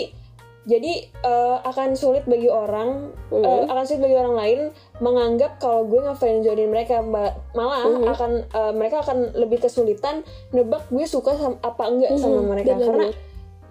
[0.63, 3.43] jadi eh, akan sulit bagi orang Mhm.
[3.43, 4.59] eh, akan sulit bagi orang lain
[4.97, 8.07] menganggap kalau gue ngefriendzonin mereka malah Mhm.
[8.07, 12.79] akan eh, mereka akan lebih kesulitan nebak gue suka sama apa enggak sama Mhm, mereka
[12.79, 13.15] karena benar-benar.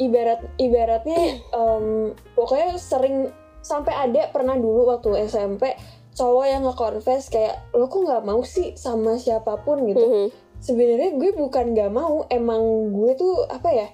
[0.01, 3.29] Ibarat ibaratnya em, pokoknya sering
[3.63, 5.77] sampai ada pernah dulu waktu SMP
[6.13, 9.85] cowok yang nge-confess kayak lo kok nggak mau sih sama siapa pun?
[9.89, 10.03] gitu.
[10.05, 10.29] Mhm.
[10.63, 13.89] sebenarnya gue bukan nggak mau emang gue tuh apa ya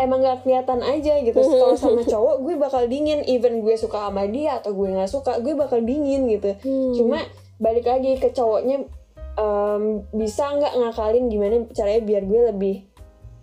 [0.00, 1.36] emang nggak kelihatan aja gitu.
[1.36, 3.20] Kalau sama cowok gue bakal dingin.
[3.28, 6.56] Even gue suka sama dia atau gue nggak suka gue bakal dingin gitu.
[6.64, 6.96] Hmm.
[6.96, 7.20] cuma
[7.60, 8.88] balik lagi ke cowoknya
[9.36, 9.82] em,
[10.16, 12.76] bisa nggak ngakalin gimana caranya biar gue lebih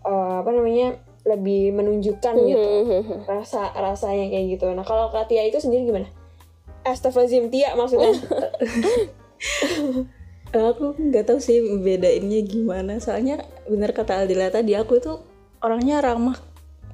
[0.02, 2.71] eh, apa namanya lebih menunjukkan gitu.
[2.87, 3.27] Mhm.
[3.27, 4.71] rasa rasanya kayak gitu.
[4.71, 6.07] Nah kalau Katia itu sendiri gimana?
[6.87, 8.15] Astagfirullahaladzim Tia maksudnya.
[10.55, 13.03] Eh, aku nggak tahu sih bedainnya gimana.
[13.03, 15.19] Soalnya bener kata Aldila tadi aku itu
[15.59, 16.39] orangnya ramah.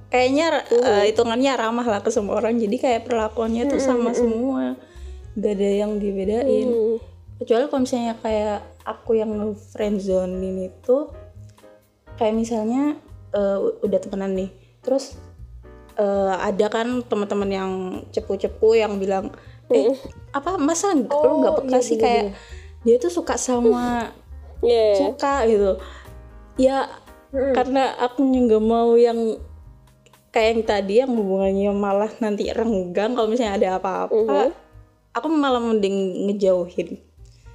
[0.09, 2.57] Kayaknya ra- eh, hitungannya ramah lah ke semua orang.
[2.57, 4.73] Jadi kayak perlakuannya tuh sama semua.
[5.37, 6.69] Gak ada yang dibedain.
[6.69, 6.97] Mhm.
[7.33, 9.33] kecuali kalau misalnya kayak aku yang
[9.75, 11.11] friendzonein itu
[12.15, 12.95] kayak misalnya
[13.33, 14.49] eh, u- udah temenan nih.
[14.79, 15.17] Terus
[15.93, 17.71] eh, ada kan teman-teman yang
[18.09, 19.29] cepu-cepu yang bilang
[19.69, 19.93] eh
[20.31, 21.05] apa masa lu
[21.39, 22.25] nggak Oh, peka iya, sih iya, kayak
[22.83, 24.09] dia tuh suka sama
[24.63, 24.95] Iya.
[24.95, 25.71] suka gitu.
[26.55, 26.87] Ya
[27.29, 27.51] Mm-mm.
[27.51, 29.35] karena aku juga mau yang
[30.29, 34.49] kayak yang tadi yang hubungannya malah nanti renggang kalau misalnya ada apa-apa.
[34.49, 34.61] Mhm.
[35.13, 35.93] aku malah mending
[36.25, 36.97] ngejauhin.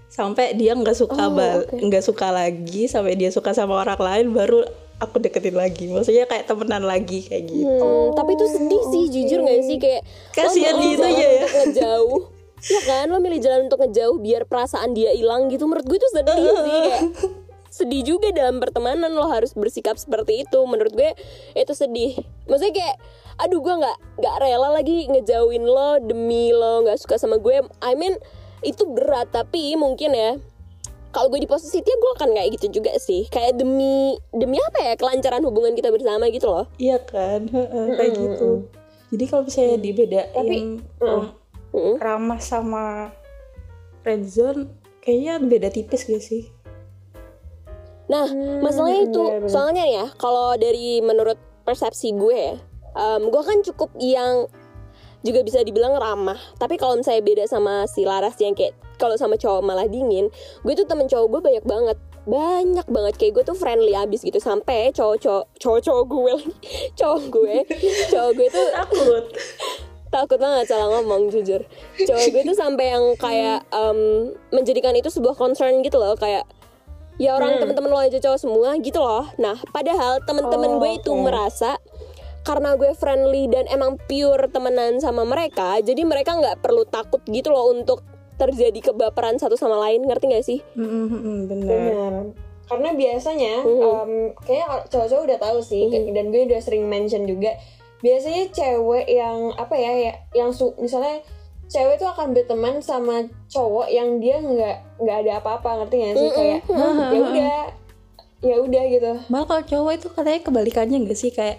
[0.08, 4.26] Sampai dia nggak suka Oh, bal nggak suka lagi sampai dia suka sama orang lain
[4.30, 4.62] baru
[4.98, 5.90] aku deketin lagi.
[5.90, 7.78] Maksudnya kayak temenan lagi kayak gitu.
[7.78, 9.76] Hmm, tapi itu sedih sih jujur gak sih?
[9.78, 10.02] Kayak
[10.34, 11.46] Kasihan lo milih gitu ya, ya.
[11.46, 12.22] ngejauh.
[12.58, 15.70] Ya kan lo milih jalan untuk ngejauh biar perasaan dia hilang gitu.
[15.70, 17.02] Menurut gue itu sedih sih kayak
[17.78, 20.58] sedih juga dalam pertemanan lo harus bersikap seperti itu.
[20.66, 21.14] Menurut gue
[21.54, 22.18] itu sedih.
[22.50, 22.96] Maksudnya kayak
[23.38, 27.62] aduh gue nggak nggak rela lagi ngejauhin lo demi lo nggak suka sama gue.
[27.78, 28.18] I mean
[28.66, 30.42] itu berat tapi mungkin ya
[31.08, 33.24] kalau gue di posisi dia gue akan kayak gitu juga sih.
[33.26, 36.64] Kayak demi demi apa ya kelancaran hubungan kita bersama gitu loh.
[36.76, 37.46] Iya kan?
[37.46, 38.50] Heeh, kayak gitu.
[39.08, 40.58] Jadi kalau misalnya dibedain Tapi,
[41.00, 41.36] ram-
[41.68, 42.00] Mm.
[42.00, 43.12] ramah sama
[44.00, 46.48] friendzone kayaknya beda tipis gak sih?
[48.08, 48.24] Nah,
[48.64, 49.52] masalahnya itu bener-bener.
[49.52, 52.56] soalnya ya, kalau dari menurut persepsi gue ya,
[52.96, 54.48] em, gue kan cukup yang
[55.26, 56.38] juga bisa dibilang ramah.
[56.58, 60.30] Tapi kalau misalnya beda sama si Laras yang kayak kalau sama cowok malah dingin,
[60.66, 63.14] gue tuh temen cowok gue banyak banget, banyak banget.
[63.18, 64.38] Kayak gue tuh friendly abis gitu.
[64.42, 66.52] Sampai cowok-cowok cowok-cowok gue lagi,
[67.00, 67.56] cowok gue,
[68.10, 69.24] cowok gue tuh takut.
[70.08, 71.60] Takut banget salah ngomong jujur.
[72.00, 76.16] Cowok gue tuh sampai yang kayak em, menjadikan itu sebuah concern gitu loh.
[76.16, 76.48] Kayak
[77.20, 79.28] ya orang temen-temen lo aja cowok semua gitu loh.
[79.36, 81.22] Nah padahal temen-temen Oh, gue itu oke.
[81.28, 81.76] merasa
[82.48, 87.52] karena gue friendly dan emang pure temenan sama mereka jadi mereka nggak perlu takut gitu
[87.52, 88.00] loh untuk
[88.40, 90.58] terjadi kebaperan satu sama lain ngerti gak sih
[91.44, 92.12] bener Benar.
[92.68, 97.56] Karena biasanya em, kayak cowok-cowok udah tahu sih kayak- dan gue udah sering mention juga.
[97.98, 101.24] Biasanya cewek yang apa ya, ya yang su misalnya
[101.66, 106.30] cewek tuh akan berteman sama cowok yang dia nggak nggak ada apa-apa ngerti gak sih
[106.30, 106.60] kayak
[107.08, 107.58] ya udah
[108.38, 109.12] ya udah gitu.
[109.26, 111.58] malah kalau cowok itu katanya kebalikannya gak sih kayak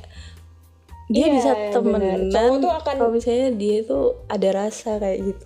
[1.09, 5.45] dia Iya, bisa temenan Cowok tuh akan- kalau misalnya dia itu ada rasa kayak gitu.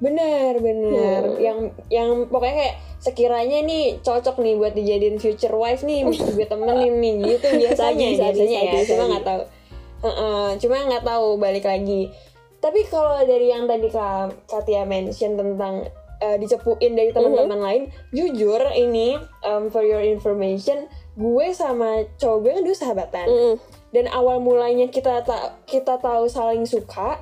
[0.00, 1.58] Bener bener yang
[1.92, 7.14] yang pokoknya kayak sekiranya nih cocok nih buat dijadiin future wife nih gue temenin nih
[7.36, 8.72] gitu biasanya sabi, biasanya ya.
[8.72, 9.42] sabi, cuma nggak tahu.
[10.00, 12.02] Heeh, cuma nggak tahu balik lagi.
[12.60, 15.84] Tapi kalau dari yang tadi kak Katia mention tentang
[16.20, 20.84] eh, dicepuin dari teman-teman lain jujur ini um, for your information
[21.16, 23.26] gue sama cowok gue kan dulu sahabatan.
[23.28, 23.54] Mm.
[23.90, 27.18] Dan awal mulanya kita tak kita tahu saling suka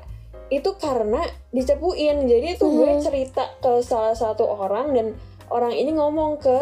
[0.48, 1.20] itu karena
[1.52, 2.24] dicepuin.
[2.24, 5.06] Jadi itu gue cerita ke salah satu orang dan
[5.52, 6.56] orang ini ngomong ke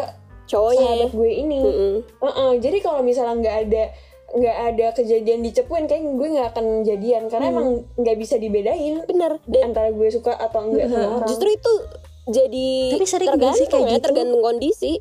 [0.47, 1.07] cowoknya.
[1.07, 1.59] sahabat gue ini.
[1.59, 1.95] Mm-mm.
[2.23, 3.83] Heeh, jadi kalau misalnya nggak ada
[4.27, 9.39] nggak ada kejadian dicepuin kayak gue nggak akan jadian karena emang nggak bisa dibedain bener.
[9.47, 11.27] Dan antara gue suka atau enggak sama orang.
[11.31, 11.73] Justru itu
[12.27, 14.03] jadi Tapi sering tergantung sih kayak ya gitu?
[14.03, 14.93] tergantung kondisi.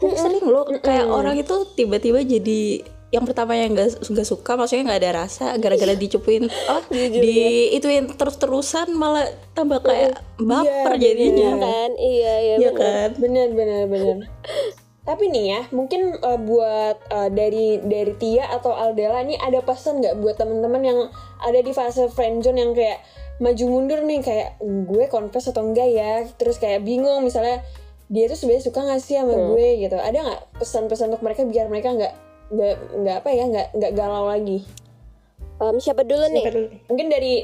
[0.00, 4.92] Tapi sering loh kayak orang itu tiba-tiba jadi yang pertama yang gak, nggak suka maksudnya
[4.92, 9.24] nggak ada rasa gara-gara dicupuin oh di ituin terus-terusan malah
[9.56, 11.50] tambah kayak baper Iya, jadinya.
[11.56, 11.90] kan?
[11.96, 12.76] Iya iya Iya bener.
[12.76, 13.08] kan?
[13.16, 14.16] Bener bener bener.
[15.08, 20.04] Tapi nih ya mungkin uh, buat uh, dari dari Tia atau Aldela nih ada pesan
[20.04, 20.98] nggak buat teman-teman yang
[21.40, 23.00] ada di fase friendzone yang kayak
[23.40, 26.28] maju mundur nih kayak gue confess atau enggak ya?
[26.36, 27.64] Terus kayak bingung misalnya
[28.12, 29.68] dia tuh sebenarnya suka nggak sih sama gue?
[29.80, 29.96] Gitu.
[29.96, 34.24] Ada nggak pesan-pesan untuk mereka biar mereka nggak nggak nggak apa ya nggak nggak galau
[34.28, 34.64] lagi.
[35.58, 36.44] Em, siapa dulu nih?
[36.44, 36.66] Siapa dulu?
[36.70, 36.80] Nih?
[36.88, 37.34] mungkin dari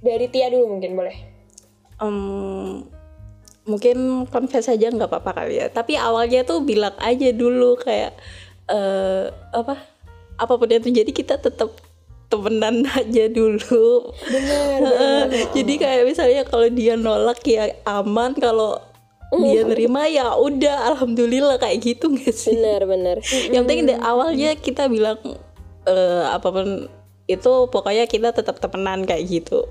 [0.00, 1.16] dari Tia dulu mungkin boleh?
[2.00, 2.16] Em,
[3.68, 5.66] mungkin confess aja nggak apa-apa kali ya.
[5.70, 8.16] Tapi awalnya tuh bilang aja dulu kayak
[8.70, 9.24] eh
[9.56, 9.74] apa
[10.40, 11.70] apa pun yang terjadi kita tetap
[12.30, 14.14] temenan aja dulu.
[14.32, 15.28] Bener.
[15.52, 18.89] Jadi kayak misalnya kalau dia nolak ya aman kalau
[19.30, 22.50] dia nerima ya udah alhamdulillah kayak gitu gak sih?
[22.54, 23.16] Bener bener
[23.54, 25.18] yang penting dari awalnya kita bilang
[25.86, 26.90] eh, apa pun
[27.30, 29.70] itu pokoknya kita tetap temenan kayak gitu.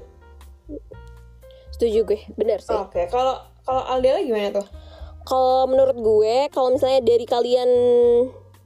[1.76, 2.72] Setuju gue bener sih.
[2.72, 3.36] Oke kalau
[3.67, 4.67] kalau Aldela gimana tuh?
[5.28, 7.69] Kalau menurut gue kalau misalnya dari kalian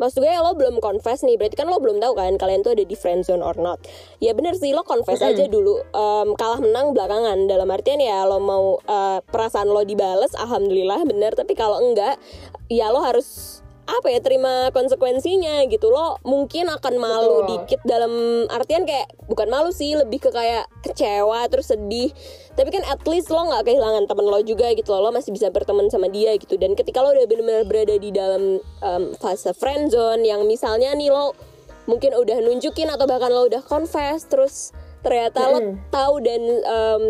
[0.04, 2.84] Maksud gue lo belum confess nih Berarti kan lo belum tahu kan Kalian tuh ada
[2.84, 3.80] di friend zone or not.
[4.20, 7.48] Ya bener sih Lo confess aja dulu Em, Kalah menang belakangan.
[7.48, 11.32] Dalam artian ya Lo mau eh, Perasaan lo dibales Alhamdulillah bener.
[11.40, 12.20] Tapi kalau enggak
[12.68, 17.50] Ya lo harus apa ya terima konsekuensinya gitu lo mungkin akan malu Betul.
[17.52, 18.14] dikit dalam
[18.48, 22.16] artian kayak bukan malu sih lebih ke kayak kecewa terus sedih.
[22.56, 25.08] Tapi kan at least lo nggak kehilangan temen lo juga gitu loh.
[25.08, 26.56] Lo masih bisa berteman sama dia gitu.
[26.56, 31.12] Dan ketika lo udah benar-benar berada di dalam em, fase friend zone yang misalnya nih
[31.12, 31.36] lo
[31.84, 34.72] mungkin udah nunjukin atau bahkan lo udah confess terus
[35.04, 37.04] ternyata lo tahu dan em,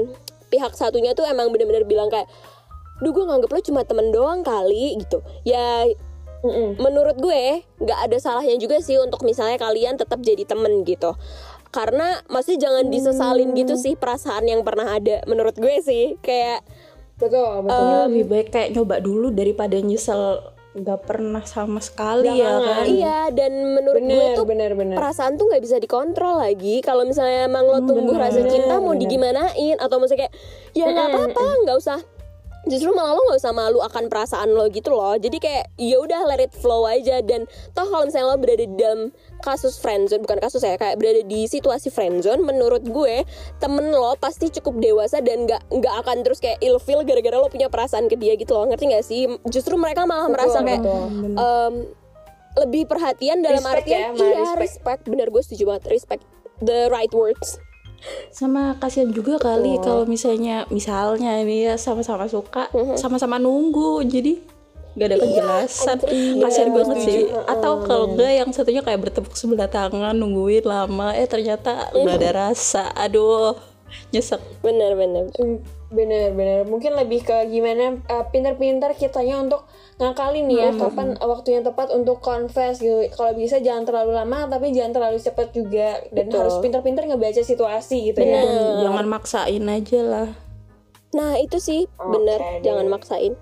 [0.49, 2.25] pihak satunya tuh emang benar-benar bilang kayak
[2.97, 5.21] duh gue nganggep lo cuma temen doang kali gitu.
[5.45, 5.85] Ya
[6.43, 6.75] Mm-mm.
[6.75, 11.15] menurut gue nggak ada salahnya juga sih untuk misalnya kalian tetap jadi temen gitu.
[11.73, 16.19] Karena masih jangan disesalin gitu sih perasaan yang pernah ada menurut gue sih.
[16.21, 16.61] Kayak
[17.17, 17.71] betul betul.
[17.71, 22.85] Kayaknya lebih baik kayak nyoba dulu daripada nyesel nggak pernah sama sekali ya kan?
[22.89, 24.95] Iya dan menurut gue bener tuh bener bener.
[24.97, 26.81] perasaan tuh nggak bisa dikontrol lagi.
[26.81, 29.01] Kalau misalnya emang lo tumbuh rasa cinta mau bener.
[29.05, 29.77] digimanain?
[29.79, 30.33] Atau maksudnya kayak
[30.75, 31.99] ya nggak apa-apa nggak usah
[32.63, 36.23] justru malah lo nggak usah malu akan perasaan lo gitu loh jadi kayak ya udah
[36.31, 37.43] let it flow aja dan
[37.75, 39.11] toh kalau misalnya lo berada di dalam
[39.43, 43.27] kasus friendzone bukan kasus ya kayak berada di situasi friendzone menurut gue
[43.59, 47.67] temen lo pasti cukup dewasa dan nggak nggak akan terus kayak ilfeel gara-gara lo punya
[47.67, 51.35] perasaan ke dia gitu loh ngerti nggak sih justru mereka malah merasa kayak betul.
[51.35, 51.73] em,
[52.63, 54.61] lebih perhatian dalam Respect artian ya, iya respect.
[54.63, 55.01] respect.
[55.11, 56.23] bener gue setuju banget respect
[56.63, 57.59] the right words
[58.33, 64.03] sama kasihan juga kali kalau misalnya misalnya ini ya sama-sama suka sama-sama nunggu.
[64.05, 64.43] Jadi
[64.93, 65.97] nggak ada kejelasan.
[66.43, 67.19] kasihan banget sih.
[67.49, 72.31] atau kalau enggak yang satunya kayak bertepuk sebelah tangan nungguin lama eh ternyata nggak ada
[72.49, 72.93] rasa.
[72.93, 73.72] Aduh
[74.13, 74.41] nyesek.
[74.61, 75.29] Bener bener.
[75.35, 76.65] Hmm, bener bener.
[76.69, 79.65] Mungkin lebih ke gimana uh, pintar-pintar kitanya untuk
[80.01, 83.09] ngakalin nih ya kapan waktu yang tepat untuk confess gitu.
[83.13, 86.01] Kalau bisa jangan terlalu lama tapi jangan terlalu cepat juga.
[86.13, 86.39] Dan Betul.
[86.45, 88.41] harus pintar-pintar ngebaca situasi gitu ya.
[88.85, 90.29] Jangan maksain aja lah.
[91.13, 91.85] Nah itu sih.
[91.97, 92.41] Bener.
[92.41, 92.65] deh.
[92.65, 93.37] jangan maksain.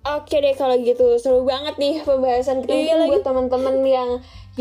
[0.00, 1.20] Oke deh kalau gitu.
[1.20, 2.72] Seru banget nih pembahasan kita.
[2.72, 4.10] Iya buat teman-teman yang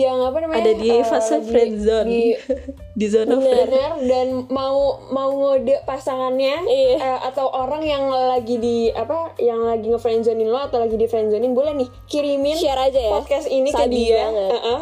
[0.01, 2.21] yang apa namanya ada di uh, fase friend zone di
[2.99, 3.69] di zona friend
[4.03, 6.95] dan mau mau ngode pasangannya Iya.
[6.95, 11.51] eh, atau orang yang lagi di apa yang lagi ngefriendzonin lo atau lagi di friendzonin
[11.51, 14.49] boleh nih kirimin share aja ya podcast ini ke Sabi dia banget.
[14.51, 14.81] Uh-uh.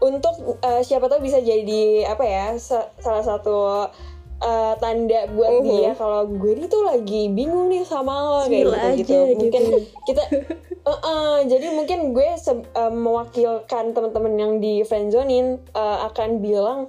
[0.00, 3.90] untuk eh, siapa tahu bisa jadi apa ya sa- salah satu
[4.38, 5.64] eh, tanda buat Mhm.
[5.66, 9.16] dia kalau gue ini tuh lagi bingung nih sama lo kayak gitu, aja gitu.
[9.34, 9.78] mungkin gitu.
[10.06, 10.22] kita
[10.88, 16.88] Uh-uh, jadi mungkin gue uh, mewakilkan teman-teman yang di friendzonin uh, akan bilang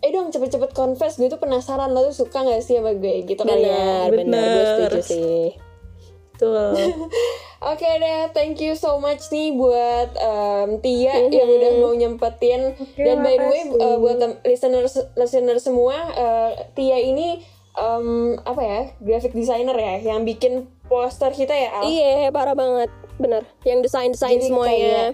[0.00, 3.40] eh dong cepet-cepet confess gue tuh penasaran lo tuh suka gak sih sama gue gitu
[3.40, 5.69] kan ya bener bener gue setuju sih
[6.40, 6.72] tuh
[7.60, 12.72] Oke deh, thank you so much nih buat um, Tia yang udah mau nyempetin.
[12.96, 14.16] Dan by the way, uh, buat
[14.48, 17.44] listener listener semua, uh, Tia ini
[17.76, 21.84] um, apa ya, graphic designer ya, yang bikin poster kita ya, Al.
[21.84, 22.88] iya parah banget.
[23.20, 25.12] Bener yang desain desain Jadi semuanya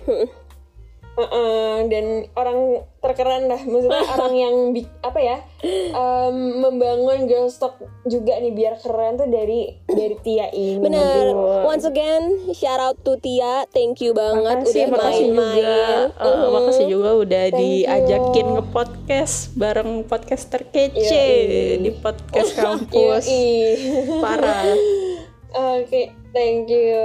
[1.16, 1.24] Hmm.
[1.24, 2.58] Uh-uh, dan orang
[2.98, 8.76] terkeren dah maksudnya orang yang bi- apa ya em, membangun girl talk juga nih biar
[8.76, 11.32] keren tuh dari dari Tia ini Bener.
[11.32, 11.64] Aduh.
[11.64, 13.64] Once again, shout out to Tia.
[13.66, 15.64] Thank you banget makasih, udah makasih juga main-main.
[15.64, 16.48] eh, Mhm.
[16.52, 18.52] makasih juga udah Thank diajakin you.
[18.52, 21.80] nge podcast bareng podcaster kece Yoi.
[21.80, 24.20] di podcast kampus Yoi.
[24.20, 24.68] parah
[25.56, 27.00] Oke, thank you.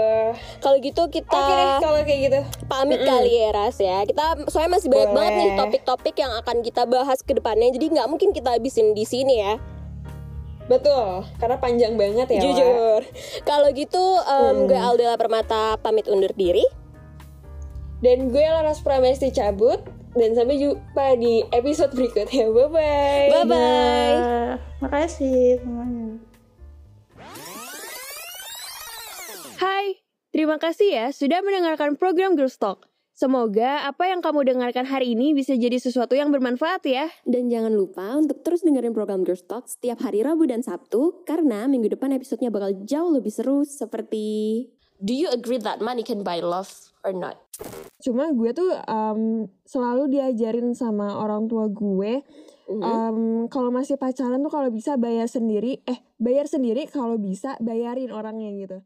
[0.60, 2.40] Kalau gitu kita Oke deh kalau kayak gitu.
[2.68, 4.04] pamit kali ya Ras ya.
[4.04, 5.16] Kita soalnya masih banyak Boleh.
[5.16, 7.72] banget nih topik-topik yang akan kita bahas ke depannya.
[7.72, 9.56] Jadi nggak mungkin kita habisin di sini ya.
[10.68, 12.42] Betul, karena panjang banget ya.
[12.42, 13.02] Jujur.
[13.44, 14.68] Kalau gitu em, Hmm.
[14.68, 16.64] gue Aldela Permata pamit undur diri.
[18.00, 19.80] Dan gue Laras Pramesti cabut
[20.12, 22.52] dan sampai jumpa di episode berikutnya.
[22.52, 23.28] Bye bye.
[23.32, 24.16] Bye bye.
[24.18, 26.20] Nah, makasih semuanya
[29.62, 30.02] Hai,
[30.34, 32.90] terima kasih ya sudah mendengarkan program Girls Talk.
[33.14, 37.06] Semoga apa yang kamu dengarkan hari ini bisa jadi sesuatu yang bermanfaat ya.
[37.30, 41.70] Dan jangan lupa untuk terus dengerin program Girls Talk setiap hari Rabu dan Sabtu karena
[41.70, 44.66] minggu depan episodenya bakal jauh lebih seru seperti
[44.98, 46.74] Do you agree that money can buy love
[47.06, 47.38] or not?
[48.02, 52.26] Cuma gue tuh em, selalu diajarin sama orang tua gue
[52.66, 58.10] em, kalau masih pacaran tuh kalau bisa bayar sendiri, eh bayar sendiri kalau bisa bayarin
[58.10, 58.82] orangnya gitu.